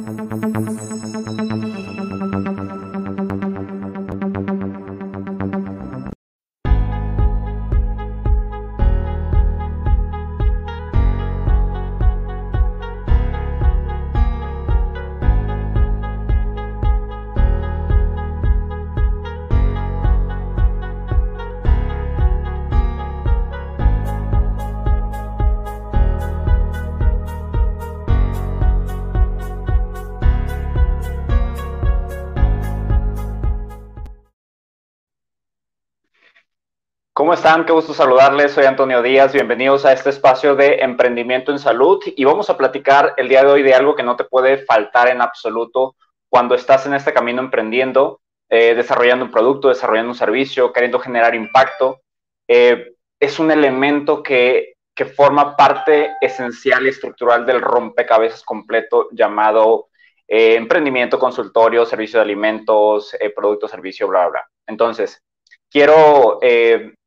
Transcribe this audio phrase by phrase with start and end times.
[0.00, 0.89] Música
[37.30, 37.64] ¿Cómo están?
[37.64, 38.50] Qué gusto saludarles.
[38.50, 39.32] Soy Antonio Díaz.
[39.32, 43.52] Bienvenidos a este espacio de emprendimiento en salud y vamos a platicar el día de
[43.52, 45.94] hoy de algo que no te puede faltar en absoluto
[46.28, 51.36] cuando estás en este camino emprendiendo, eh, desarrollando un producto, desarrollando un servicio, queriendo generar
[51.36, 52.00] impacto.
[52.48, 59.86] Eh, es un elemento que, que forma parte esencial y estructural del rompecabezas completo llamado
[60.26, 64.50] eh, emprendimiento, consultorio, servicio de alimentos, producto, servicio, bla, bla.
[64.66, 65.22] Entonces,
[65.70, 66.40] quiero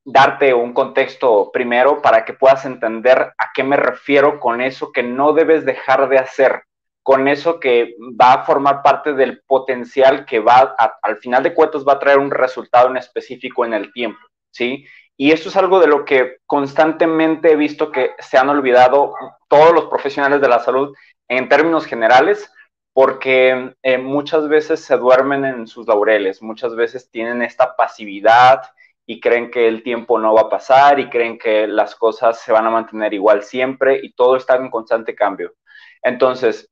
[0.06, 5.04] darte un contexto primero para que puedas entender a qué me refiero con eso que
[5.04, 6.64] no debes dejar de hacer,
[7.04, 11.86] con eso que va a formar parte del potencial que va, al final de cuentas,
[11.88, 14.20] va a traer un resultado en específico en el tiempo,
[14.52, 14.86] ¿sí?
[15.16, 19.14] Y esto es algo de lo que constantemente he visto que se han olvidado
[19.48, 20.96] todos los profesionales de la salud
[21.30, 22.52] en términos generales,
[22.94, 28.62] porque eh, muchas veces se duermen en sus laureles, muchas veces tienen esta pasividad,
[29.06, 32.52] y creen que el tiempo no va a pasar y creen que las cosas se
[32.52, 35.54] van a mantener igual siempre y todo está en constante cambio.
[36.02, 36.70] Entonces,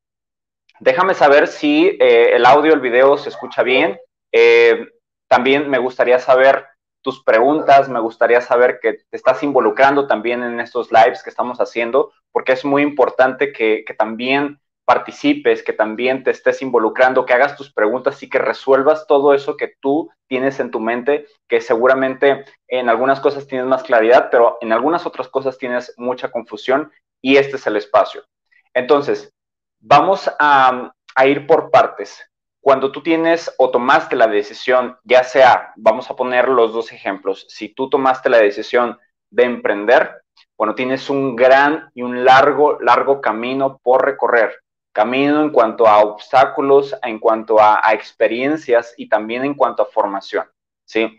[0.80, 4.00] déjame saber si eh, el audio, el video se escucha bien.
[4.32, 4.88] Eh,
[5.28, 6.66] también me gustaría saber
[7.02, 11.60] tus preguntas, me gustaría saber que te estás involucrando también en estos lives que estamos
[11.60, 14.60] haciendo, porque es muy importante que, que también
[14.92, 19.56] participes, que también te estés involucrando, que hagas tus preguntas y que resuelvas todo eso
[19.56, 24.58] que tú tienes en tu mente, que seguramente en algunas cosas tienes más claridad, pero
[24.60, 28.26] en algunas otras cosas tienes mucha confusión y este es el espacio.
[28.74, 29.32] Entonces,
[29.80, 32.22] vamos a, a ir por partes.
[32.62, 37.46] Cuando tú tienes o tomaste la decisión, ya sea, vamos a poner los dos ejemplos,
[37.48, 39.00] si tú tomaste la decisión
[39.30, 40.22] de emprender,
[40.58, 44.61] bueno, tienes un gran y un largo, largo camino por recorrer
[44.92, 50.46] camino en cuanto a obstáculos, en cuanto a, experiencias y también en cuanto a formación,
[50.86, 51.18] ¿sí?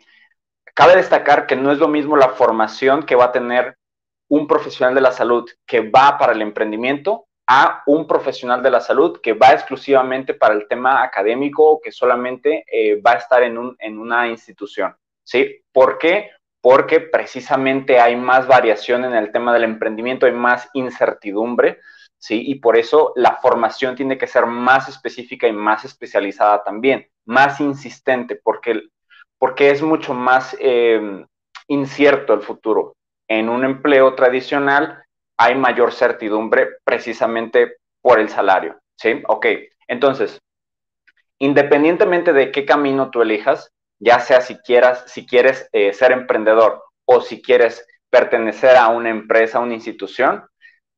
[0.75, 3.77] Cabe destacar que no es lo mismo la formación que va a tener
[4.28, 8.81] un profesional de la salud que va para el emprendimiento a un profesional de la
[8.81, 13.43] salud que va exclusivamente para el tema académico o que solamente eh, va a estar
[13.43, 15.62] en, un, en una institución, ¿sí?
[15.72, 16.31] ¿Por qué?
[16.60, 21.81] Porque precisamente hay más variación en el tema del emprendimiento, hay más incertidumbre,
[22.22, 22.41] ¿sí?
[22.47, 27.60] Y por eso la formación tiene que ser más específica y más especializada también, más
[27.60, 28.84] insistente, porque,
[29.38, 31.27] porque es mucho más em,
[31.66, 32.94] incierto el futuro.
[33.28, 35.03] En un empleo tradicional
[35.37, 39.21] hay mayor certidumbre precisamente por el salario, ¿sí?
[39.27, 39.47] Ok,
[39.89, 40.39] entonces,
[41.41, 46.84] independientemente de qué camino tú elijas, ya sea si, quieras, si quieres eh, ser emprendedor
[47.04, 50.44] o si quieres pertenecer a una empresa, a una institución,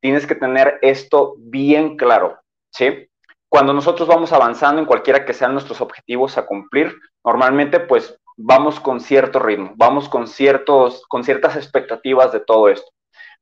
[0.04, 2.38] tienes que tener esto bien claro,
[2.70, 3.08] ¿sí?
[3.48, 6.94] Cuando nosotros vamos avanzando en cualquiera que sean nuestros objetivos a cumplir,
[7.24, 12.90] normalmente pues vamos con cierto ritmo, vamos con, ciertos, con ciertas expectativas de todo esto.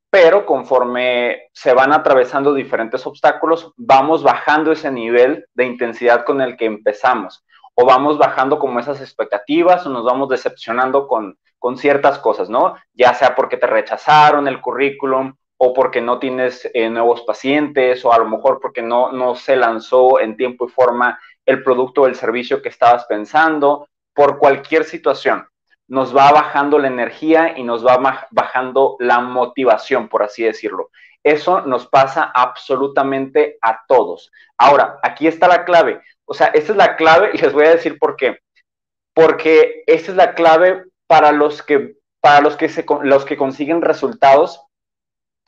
[0.08, 6.56] Pero conforme se van atravesando diferentes obstáculos, vamos bajando ese nivel de intensidad con el
[6.56, 12.20] que empezamos o vamos bajando como esas expectativas o nos vamos decepcionando con, con ciertas
[12.20, 12.76] cosas, ¿no?
[12.94, 15.34] Ya sea porque te rechazaron el currículum
[15.64, 19.54] o porque no tienes eh, nuevos pacientes, o a lo mejor porque no, no se
[19.54, 24.82] lanzó en tiempo y forma el producto o el servicio que estabas pensando, por cualquier
[24.82, 25.46] situación.
[25.86, 30.90] Nos va bajando la energía y nos va bajando la motivación, por así decirlo.
[31.22, 34.32] Eso nos pasa absolutamente a todos.
[34.58, 36.00] Ahora, aquí está la clave.
[36.24, 38.40] O sea, esta es la clave y les voy a decir por qué.
[39.14, 43.81] Porque esta es la clave para los que, para los que, se, los que consiguen
[43.81, 44.60] resultados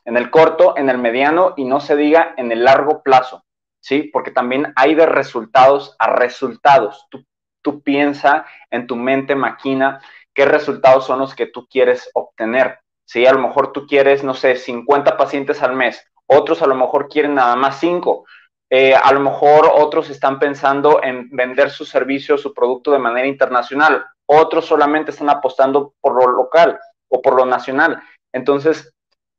[0.05, 3.43] en el corto, en el mediano y no se diga en el largo plazo,
[3.81, 4.09] ¿sí?
[4.13, 7.07] Porque también hay de resultados a resultados.
[7.09, 7.25] Tú,
[7.61, 9.99] tú piensa en tu mente, maquina,
[10.33, 12.79] qué resultados son los que tú quieres obtener.
[13.05, 13.25] ¿sí?
[13.25, 17.07] A lo mejor tú quieres, no sé, 50 pacientes al mes, otros a lo mejor
[17.07, 18.25] quieren nada más 5.
[18.69, 23.27] Eh, a lo mejor otros están pensando en vender su servicio, su producto de manera
[23.27, 28.01] internacional, otros solamente están apostando por lo local o por lo nacional.
[28.33, 28.94] Entonces,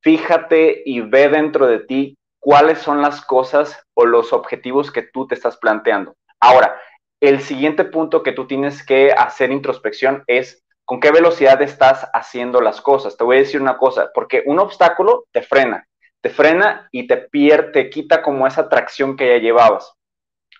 [0.06, 5.26] fíjate y ve dentro de ti cuáles son las cosas o los objetivos que tú
[5.26, 6.14] te estás planteando.
[6.38, 6.80] Ahora,
[7.20, 12.60] el siguiente punto que tú tienes que hacer introspección es con qué velocidad estás haciendo
[12.60, 13.16] las cosas.
[13.16, 15.88] Te voy a decir una cosa, porque un obstáculo te frena,
[16.20, 19.92] te frena y te pierde, te quita como esa tracción que ya llevabas.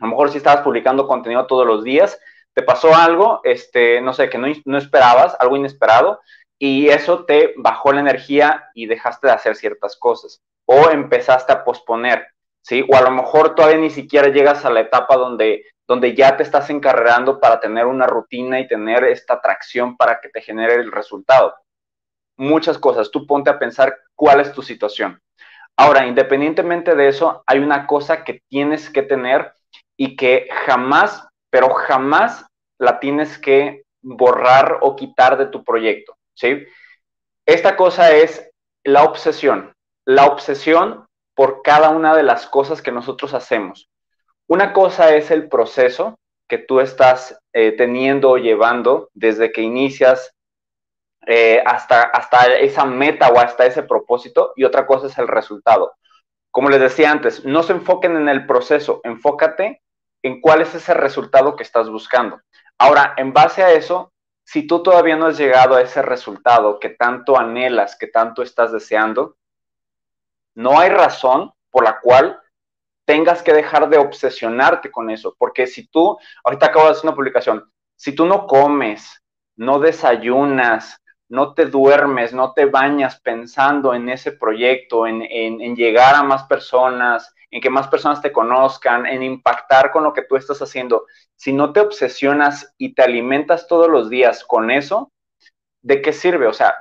[0.01, 2.19] A lo mejor si estabas publicando contenido todos los días,
[2.53, 6.19] te pasó algo, este, no sé, que no, no esperabas, algo inesperado,
[6.59, 11.65] y eso te bajó la energía y dejaste de hacer ciertas cosas o empezaste a
[11.65, 12.29] posponer,
[12.63, 12.85] ¿sí?
[12.91, 16.43] O a lo mejor todavía ni siquiera llegas a la etapa donde, donde ya te
[16.43, 20.91] estás encarregando para tener una rutina y tener esta atracción para que te genere el
[20.91, 21.55] resultado.
[22.37, 25.21] Muchas cosas, tú ponte a pensar cuál es tu situación.
[25.79, 29.53] Ahora, independientemente de eso, hay una cosa que tienes que tener
[29.97, 32.47] y que jamás, pero jamás
[32.79, 36.65] la tienes que borrar o quitar de tu proyecto, ¿sí?
[37.45, 38.49] Esta cosa es
[38.85, 43.91] la obsesión la obsesión por cada una de las cosas que nosotros hacemos.
[44.49, 46.19] Una cosa es el proceso
[46.49, 50.33] que tú estás eh, teniendo o llevando desde que inicias
[51.27, 55.93] eh, hasta, hasta esa meta o hasta ese propósito y otra cosa es el resultado.
[56.53, 59.83] Como les decía antes, no se enfoquen en el proceso, enfócate
[60.23, 62.41] en cuál es ese resultado que estás buscando.
[62.79, 64.13] Ahora, en base a eso,
[64.47, 68.71] si tú todavía no has llegado a ese resultado que tanto anhelas, que tanto estás
[68.71, 69.37] deseando,
[70.55, 72.41] no hay razón por la cual
[73.05, 77.17] tengas que dejar de obsesionarte con eso, porque si tú, ahorita acabo de hacer una
[77.17, 79.21] publicación, si tú no comes,
[79.57, 86.15] no desayunas, no te duermes, no te bañas pensando en ese proyecto, en, en, llegar
[86.15, 90.37] a más personas, en que más personas te conozcan, en impactar con lo que tú
[90.37, 95.13] estás haciendo, si no te obsesionas y te alimentas todos los días con eso,
[95.83, 96.47] ¿de qué sirve?
[96.47, 96.77] O sea,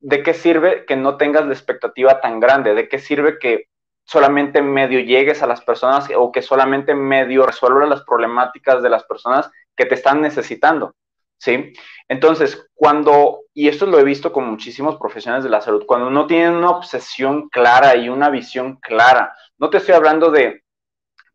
[0.00, 2.74] ¿de qué sirve que no tengas la expectativa tan grande?
[2.74, 3.68] ¿De qué sirve que
[4.06, 9.04] solamente medio llegues a las personas o que solamente medio resuelvas las problemáticas de las
[9.04, 10.94] personas que te están necesitando?
[11.38, 11.72] ¿Sí?
[12.08, 16.26] Entonces, cuando, y esto lo he visto con muchísimos profesionales de la salud, cuando no
[16.26, 20.62] tienen una obsesión clara y una visión clara, no te estoy hablando de,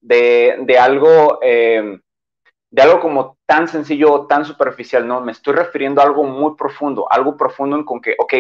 [0.02, 2.00] de, algo, eh,
[2.72, 6.56] de algo como tan sencillo o tan superficial, no, me estoy refiriendo a algo muy
[6.56, 8.34] profundo, algo profundo en con que, ok,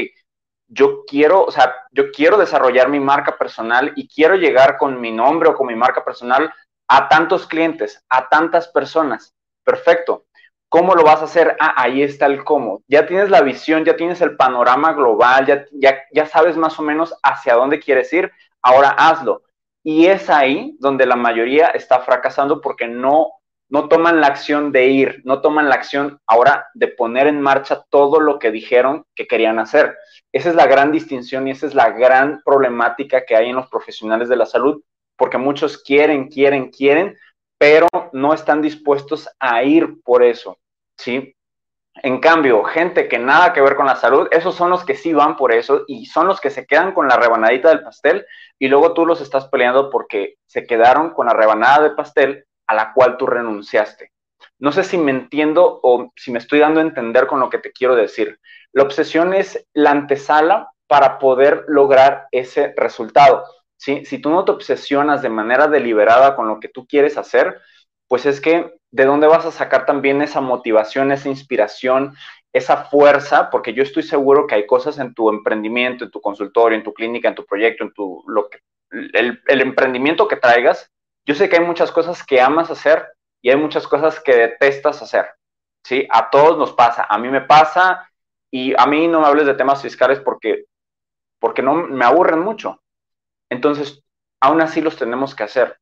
[0.68, 5.12] yo quiero, o sea, yo quiero desarrollar mi marca personal y quiero llegar con mi
[5.12, 6.54] nombre o con mi marca personal
[6.88, 9.34] a tantos clientes, a tantas personas.
[9.64, 10.26] Perfecto.
[10.70, 11.58] ¿Cómo lo vas a hacer?
[11.60, 12.84] Ah, ahí está el cómo.
[12.88, 16.84] Ya tienes la visión, ya tienes el panorama global, ya, ya, ya sabes más o
[16.84, 18.32] menos hacia dónde quieres ir.
[18.62, 19.42] Ahora hazlo.
[19.84, 23.40] Y es ahí donde la mayoría está fracasando porque no
[23.70, 27.86] no toman la acción de ir, no toman la acción ahora de poner en marcha
[27.90, 29.96] todo lo que dijeron que querían hacer.
[30.32, 33.68] Esa es la gran distinción y esa es la gran problemática que hay en los
[33.68, 34.82] profesionales de la salud,
[35.16, 37.16] porque muchos quieren, quieren, quieren,
[37.60, 40.58] pero no están dispuestos a ir por eso,
[40.98, 41.36] ¿sí?
[42.02, 45.12] En cambio, gente que nada que ver con la salud, esos son los que sí
[45.12, 48.26] van por eso y son los que se quedan con la rebanadita del pastel
[48.58, 52.76] y luego tú los estás peleando porque se quedaron con la rebanada de pastel a
[52.76, 54.14] la cual tú renunciaste.
[54.60, 57.58] No sé si me entiendo o si me estoy dando a entender con lo que
[57.58, 58.40] te quiero decir.
[58.72, 63.44] La obsesión es la antesala para poder lograr ese resultado.
[63.80, 64.06] ¿Sí?
[64.06, 67.60] Si tú no te obsesionas de manera deliberada con lo que tú quieres hacer,
[68.08, 72.16] pues es que de dónde vas a sacar también esa motivación, esa inspiración,
[72.54, 76.78] esa fuerza, porque yo estoy seguro que hay cosas en tu emprendimiento, en tu consultorio,
[76.78, 78.60] en tu clínica, en tu proyecto, en tu lo que
[78.92, 80.92] el, el emprendimiento que traigas,
[81.26, 83.08] yo sé que hay muchas cosas que amas hacer
[83.42, 85.28] y hay muchas cosas que detestas hacer.
[85.84, 86.08] ¿sí?
[86.10, 87.06] A todos nos pasa.
[87.10, 88.10] A mí me pasa
[88.52, 90.66] y a mí no me hables de temas fiscales porque,
[91.40, 92.82] porque no me aburren mucho.
[93.50, 94.04] Entonces,
[94.40, 95.78] aún así los tenemos que hacer.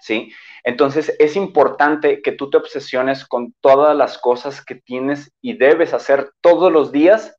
[0.00, 0.32] ¿sí?
[0.64, 5.94] Entonces, es importante que tú te obsesiones con todas las cosas que tienes y debes
[5.94, 7.36] hacer todos los días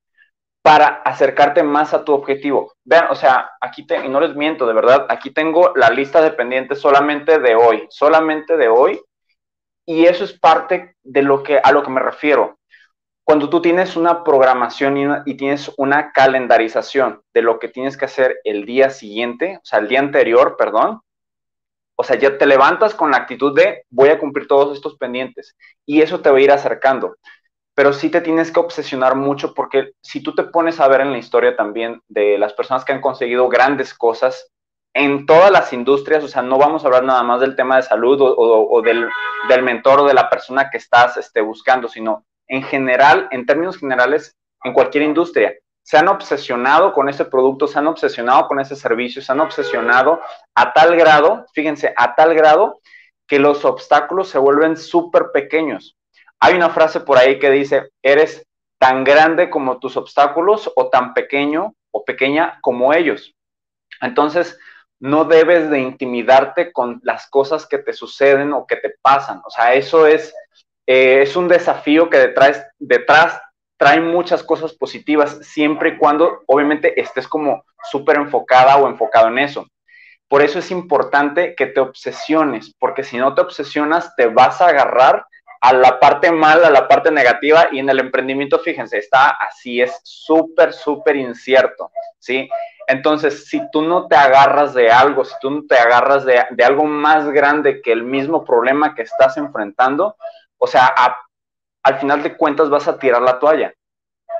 [0.61, 2.73] para acercarte más a tu objetivo.
[2.83, 6.21] Vean, o sea, aquí te, y no les miento, de verdad, aquí tengo la lista
[6.21, 9.01] de pendientes solamente de hoy, solamente de hoy,
[9.85, 12.59] y eso es parte de lo que a lo que me refiero.
[13.23, 18.39] Cuando tú tienes una programación y, tienes una calendarización de lo que tienes que hacer
[18.43, 21.01] el día siguiente, o sea, el día anterior, perdón,
[21.95, 25.55] o sea, ya te levantas con la actitud de voy a cumplir todos estos pendientes
[25.85, 27.15] y eso te va a ir acercando.
[27.75, 31.11] Pero sí te tienes que obsesionar mucho porque si tú te pones a ver en
[31.11, 34.51] la historia también de las personas que han conseguido grandes cosas
[34.93, 37.83] en todas las industrias, o sea, no vamos a hablar nada más del tema de
[37.83, 39.07] salud o, del,
[39.63, 44.35] mentor o de la persona que estás este, buscando, sino en general, en términos generales,
[44.65, 49.21] en cualquier industria, se han obsesionado con ese producto, se han obsesionado con ese servicio,
[49.21, 50.19] se han obsesionado
[50.53, 52.81] a tal grado, fíjense, a tal grado
[53.25, 55.97] que los obstáculos se vuelven súper pequeños.
[56.41, 58.45] Hay una frase por ahí que dice, eres
[58.77, 63.33] tan grande como tus obstáculos o tan pequeño o pequeña como ellos.
[64.01, 64.59] Entonces,
[64.99, 69.41] no debes de intimidarte con las cosas que te suceden o que te pasan.
[69.45, 70.33] O sea, eso es,
[70.87, 73.41] eh, es un desafío que detrás, detrás
[73.77, 79.39] trae muchas cosas positivas, siempre y cuando obviamente estés como súper enfocada o enfocado en
[79.39, 79.65] eso.
[80.27, 84.67] Por eso es importante que te obsesiones, porque si no te obsesionas, te vas a
[84.67, 85.25] agarrar
[85.61, 89.81] a la parte mala, a la parte negativa, y en el emprendimiento, fíjense, está así,
[89.81, 92.49] es súper, súper incierto, ¿sí?
[92.87, 96.63] Entonces, si tú no te agarras de algo, si tú no te agarras de, de
[96.63, 100.15] algo más grande que el mismo problema que estás enfrentando,
[100.61, 100.93] o sea,
[101.83, 103.73] al final de cuentas vas a tirar la toalla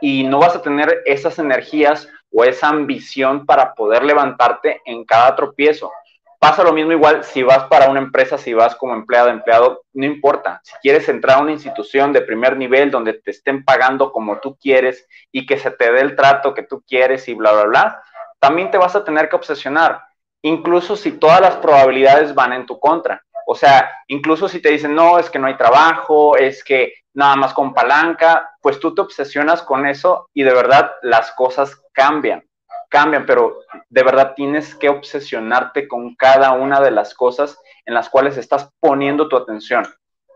[0.02, 5.36] y no vas a tener esas energías o esa ambición para poder levantarte en cada
[5.36, 5.92] tropiezo.
[6.40, 10.06] Pasa lo mismo igual si vas para una empresa, si vas como empleado, empleado, no
[10.06, 10.62] importa.
[10.64, 14.56] Si quieres entrar a una institución de primer nivel donde te estén pagando como tú
[14.58, 18.04] quieres y que se te dé el trato que tú quieres y bla, bla, bla,
[18.40, 20.04] también te vas a tener que obsesionar,
[20.44, 23.24] incluso si todas las probabilidades van en tu contra.
[23.52, 27.36] O sea, incluso si te dicen, no, es que no hay trabajo, es que nada
[27.36, 32.46] más con palanca, pues tú te obsesionas con eso y de verdad las cosas cambian,
[32.88, 33.58] cambian, pero
[33.90, 38.72] de verdad tienes que obsesionarte con cada una de las cosas en las cuales estás
[38.80, 39.86] poniendo tu atención,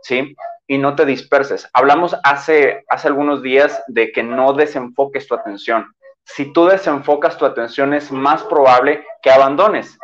[0.01, 0.36] ¿sí?
[0.67, 1.69] Y no te disperses.
[1.72, 5.95] Hablamos hace, hace algunos días de que no desenfoques tu atención.
[6.25, 9.98] Si tú desenfocas tu atención es más probable que abandones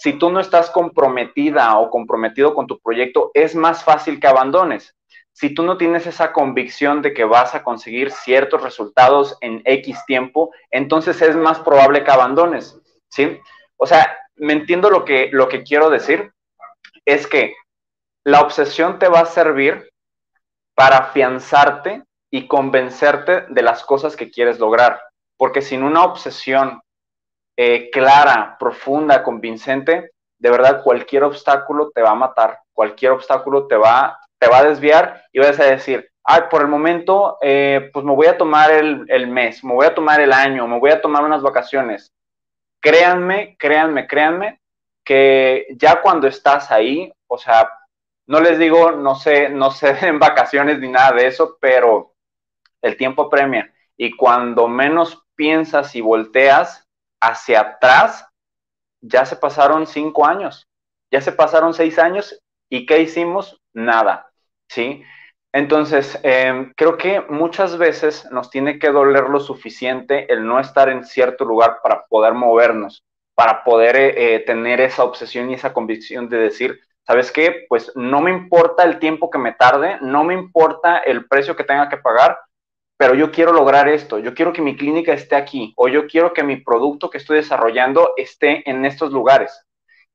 [0.00, 4.94] si tú no estás comprometida o comprometido con tu proyecto, es más fácil que abandones.
[5.32, 10.04] Si tú no tienes esa convicción de que vas a conseguir ciertos resultados en X
[10.06, 13.40] tiempo, entonces es más probable que abandones, ¿sí?
[13.76, 16.32] O sea, me entiendo lo que, lo que quiero decir,
[17.04, 17.56] es que
[18.24, 19.90] la obsesión te va a servir
[20.76, 25.00] para afianzarte y convencerte de las cosas que quieres lograr,
[25.36, 26.82] porque sin una obsesión
[27.60, 33.76] eh, clara, profunda, convincente, de verdad cualquier obstáculo te va a matar, cualquier obstáculo te
[33.76, 38.04] va, te va a desviar y vas a decir, ay, por el momento, eh, pues
[38.04, 40.92] me voy a tomar el, el, mes, me voy a tomar el año, me voy
[40.92, 42.12] a tomar unas vacaciones.
[42.80, 44.60] Créanme, créanme, créanme,
[45.04, 47.68] que ya cuando estás ahí, o sea,
[48.28, 52.14] no les digo, no sé, no sé en vacaciones ni nada de eso, pero
[52.82, 53.74] el tiempo premia.
[53.96, 56.87] Y cuando menos piensas y volteas,
[57.20, 58.26] hacia atrás,
[59.00, 60.66] ya se pasaron cinco años,
[61.10, 63.60] ya se pasaron seis años y ¿qué hicimos?
[63.72, 64.30] Nada,
[64.68, 65.04] ¿sí?
[65.52, 70.88] Entonces, em, creo que muchas veces nos tiene que doler lo suficiente el no estar
[70.88, 75.72] en cierto lugar para poder movernos, para poder eh, eh, tener esa obsesión y esa
[75.72, 77.64] convicción de decir, ¿sabes qué?
[77.68, 81.64] Pues no me importa el tiempo que me tarde, no me importa el precio que
[81.64, 82.38] tenga que pagar,
[82.98, 86.32] pero yo quiero lograr esto, yo quiero que mi clínica esté aquí o yo quiero
[86.32, 89.64] que mi producto que estoy desarrollando esté en estos lugares.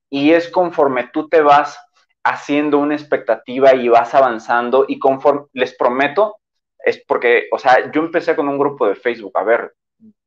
[0.10, 1.80] Y es conforme tú te vas
[2.25, 6.36] haciendo una expectativa y vas avanzando y conforme, les prometo,
[6.78, 9.74] es porque, o sea, yo empecé con un grupo de Facebook, a ver,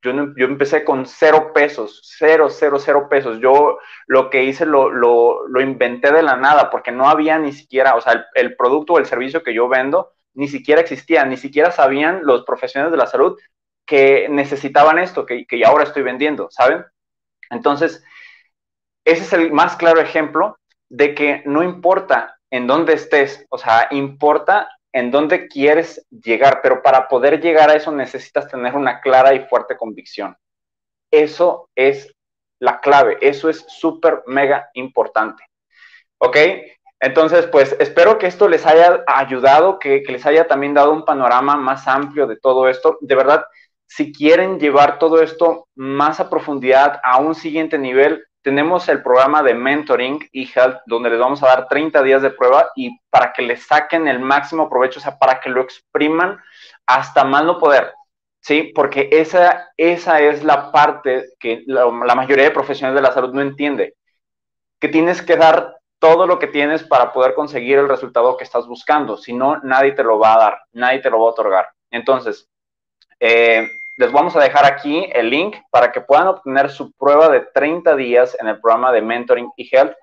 [0.01, 3.39] yo, yo empecé con cero pesos, cero, cero, cero pesos.
[3.39, 7.53] Yo lo que hice lo, lo, lo inventé de la nada porque no había ni
[7.53, 11.28] siquiera, o sea, el, el producto o el servicio que yo vendo ni siquiera existían,
[11.28, 13.38] ni siquiera sabían los profesionales de la salud
[13.87, 16.85] que necesitaban esto, que, que ahora estoy vendiendo, ¿saben?
[17.50, 18.02] Entonces,
[19.05, 23.88] ese es el más claro ejemplo de que no importa en dónde estés, o sea,
[23.90, 29.35] importa en dónde quieres llegar, pero para poder llegar a eso necesitas tener una clara
[29.35, 30.37] y fuerte convicción.
[31.11, 32.14] Eso es
[32.59, 35.45] la clave, eso es súper, mega importante.
[36.19, 36.37] ¿Ok?
[37.00, 41.57] Entonces, pues espero que esto les haya ayudado, que, les haya también dado un panorama
[41.57, 42.99] más amplio de todo esto.
[43.00, 43.45] De verdad,
[43.87, 49.43] si quieren llevar todo esto más a profundidad, a un siguiente nivel, tenemos el programa
[49.43, 53.33] de mentoring y health, donde les vamos a dar 30 días de prueba y para
[53.33, 56.38] que les saquen el máximo provecho, o sea, para que lo expriman
[56.87, 57.93] hasta más no poder.
[58.41, 63.12] Sí, porque esa, esa es la parte que la, la mayoría de profesionales de la
[63.12, 63.97] salud no entiende,
[64.81, 68.67] que tienes que dar todo lo que tienes para poder conseguir el resultado que estás
[68.67, 69.17] buscando.
[69.17, 71.69] Si no, nadie te lo va a dar, nadie te lo va a otorgar.
[71.91, 72.49] Entonces,
[73.21, 77.41] eh, les vamos a dejar aquí el link para que puedan obtener su prueba de
[77.41, 79.95] 30 días en el programa de Mentoring y Health.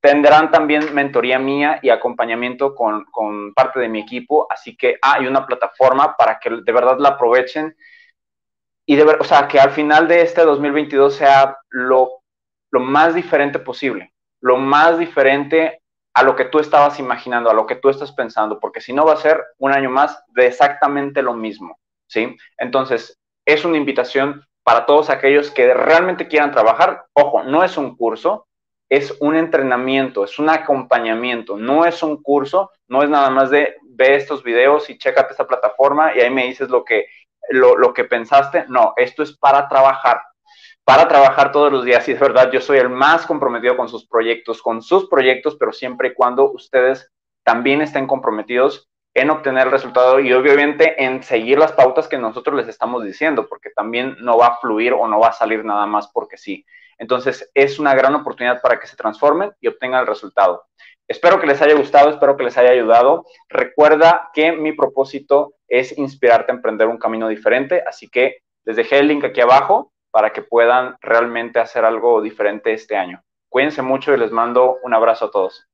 [0.00, 4.46] Tendrán también mentoría mía y acompañamiento con, con parte de mi equipo.
[4.50, 7.74] Así que hay una plataforma para que de verdad la aprovechen
[8.86, 12.22] y de o sea, que al final de este 2022 sea lo,
[12.70, 14.12] lo más diferente posible,
[14.44, 15.80] lo más diferente
[16.14, 19.06] a lo que tú estabas imaginando, a lo que tú estás pensando, porque si no
[19.06, 22.36] va a ser un año más de exactamente lo mismo, ¿sí?
[22.58, 27.06] Entonces, es una invitación para todos aquellos que realmente quieran trabajar.
[27.14, 28.46] Ojo, no es un curso,
[28.90, 33.76] es un entrenamiento, es un acompañamiento, no es un curso, no es nada más de
[33.82, 37.06] ve estos videos y chécate esta plataforma y ahí me dices lo que,
[37.48, 38.66] lo, lo que pensaste.
[38.68, 40.20] No, esto es para trabajar,
[40.84, 42.06] para trabajar todos los días.
[42.08, 45.72] Y es verdad, yo soy el más comprometido con sus proyectos, con sus proyectos, pero
[45.72, 47.10] siempre y cuando ustedes
[47.42, 52.56] también estén comprometidos en obtener el resultado y obviamente en seguir las pautas que nosotros
[52.56, 55.86] les estamos diciendo, porque también no va a fluir o no va a salir nada
[55.86, 56.66] más porque sí.
[56.98, 60.64] Entonces es una gran oportunidad para que se transformen y obtengan el resultado.
[61.06, 63.24] Espero que les haya gustado, espero que les haya ayudado.
[63.48, 68.98] Recuerda que mi propósito es inspirarte a emprender un camino diferente, así que les dejé
[68.98, 73.24] el link aquí abajo para que puedan realmente hacer algo diferente este año.
[73.48, 75.66] Cuídense mucho y les mando un abrazo a todos.